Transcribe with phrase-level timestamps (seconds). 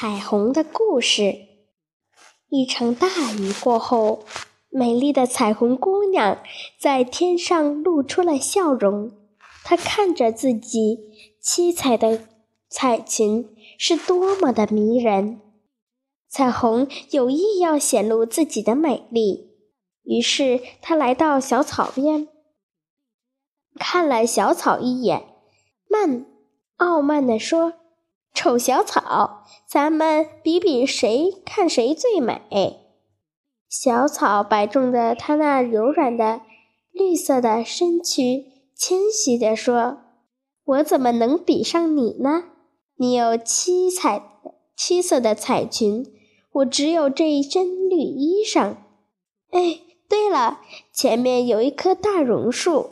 [0.00, 1.40] 彩虹的故事。
[2.48, 3.06] 一场大
[3.38, 4.24] 雨过后，
[4.70, 6.38] 美丽的彩虹姑娘
[6.78, 9.12] 在天上露出了笑容。
[9.62, 12.22] 她看着自己七彩的
[12.70, 15.42] 彩裙，是多么的迷人。
[16.30, 19.50] 彩虹有意要显露自己的美丽，
[20.04, 22.26] 于是她来到小草边，
[23.74, 25.26] 看了小草一眼，
[25.90, 26.24] 慢，
[26.76, 27.74] 傲慢地说。
[28.32, 32.40] 丑小草，咱们比比谁看谁最美。
[33.68, 36.40] 小草摆动着它那柔软的
[36.90, 39.98] 绿色的身躯，谦虚地说
[40.64, 42.44] ：“我怎么能比上你呢？
[42.96, 44.22] 你有七彩
[44.76, 46.06] 七色的彩裙，
[46.52, 48.76] 我只有这一身绿衣裳。
[49.50, 50.60] 哎，对了，
[50.92, 52.90] 前面有一棵大榕树，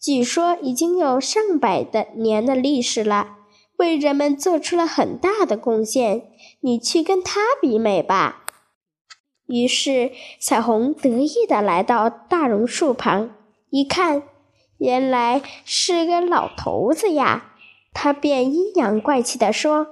[0.00, 3.36] 据说已经有上百的年的历史了。”
[3.78, 8.44] 为人们做出了很大的贡献，你去跟他比美吧。
[9.46, 13.34] 于是，彩虹得意地来到大榕树旁，
[13.70, 14.24] 一看，
[14.76, 17.54] 原来是个老头子呀。
[17.94, 19.86] 他便阴阳怪气地说：“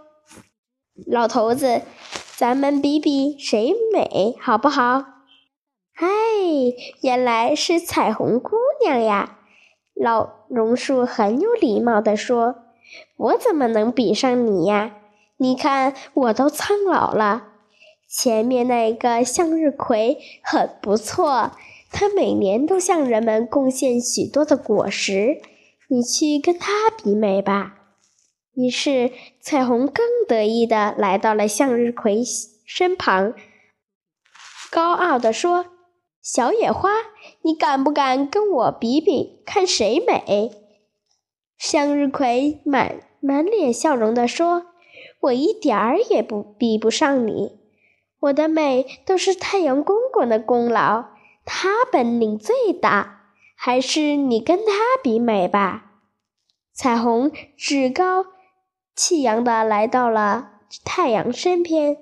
[1.09, 1.83] 老头子，
[2.37, 5.05] 咱们比比谁美，好不好？”
[5.95, 6.07] 嗨，
[7.01, 9.39] 原来是彩虹姑娘呀！
[9.95, 12.66] 老榕树很有礼貌地说。
[13.17, 14.97] 我怎么能比上你呀？
[15.39, 17.48] 你看我都苍老了。
[18.09, 21.53] 前面那个向日葵很不错，
[21.91, 25.42] 它每年都向人们贡献许多的果实。
[25.89, 27.75] 你去跟它比美吧。
[28.55, 32.23] 于是彩虹更得意地来到了向日葵
[32.64, 33.34] 身旁，
[34.70, 35.67] 高傲地说
[36.23, 36.91] ：“小野花，
[37.42, 40.51] 你敢不敢跟我比比，看谁美？”
[41.59, 44.67] 向日葵满满脸笑容地说
[45.21, 47.59] ：“我一点儿也不比不上你，
[48.21, 51.07] 我的美都是太阳公公的功劳，
[51.45, 53.23] 他本领最大，
[53.57, 54.73] 还是你跟他
[55.03, 55.92] 比美吧。”
[56.75, 58.27] 彩虹趾高
[58.95, 60.51] 气扬地来到了
[60.85, 61.97] 太阳身边，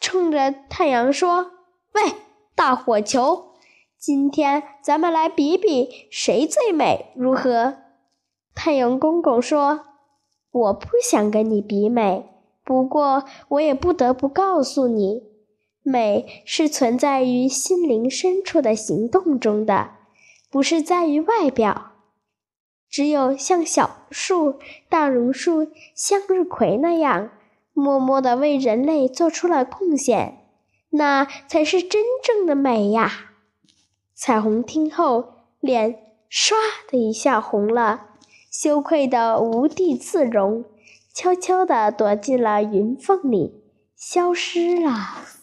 [0.00, 1.52] 冲着太阳说
[1.94, 2.12] ：“喂，
[2.56, 3.52] 大火球，
[3.96, 7.78] 今天咱们来比比谁最美，如何？”
[8.56, 9.82] 太阳公公说
[10.50, 12.26] ：“我不想跟你比美，
[12.64, 15.24] 不过我也不得不告诉你，
[15.82, 19.90] 美是存在于心灵深处的行动中的，
[20.50, 21.92] 不是在于外表。
[22.88, 24.54] 只有像小树、
[24.88, 27.30] 大榕树、向日葵那样，
[27.74, 30.48] 默默地为人类做出了贡献，
[30.90, 33.34] 那才是真正的美呀！”
[34.16, 35.98] 彩虹听后，脸
[36.30, 36.54] 唰
[36.90, 38.15] 的一下红了。
[38.58, 40.64] 羞愧的无地自容，
[41.12, 43.62] 悄悄地躲进了云缝里，
[43.94, 45.35] 消失了。